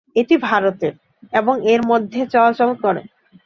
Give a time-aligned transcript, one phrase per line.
[0.15, 0.93] এটি ভারতের
[1.33, 3.01] এবং এর মধ্যে চলাচল করে।